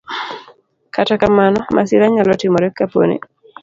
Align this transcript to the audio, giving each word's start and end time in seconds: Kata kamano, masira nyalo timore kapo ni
Kata 0.93 1.15
kamano, 1.21 1.59
masira 1.75 2.05
nyalo 2.13 2.33
timore 2.39 2.67
kapo 2.77 2.99
ni 3.07 3.17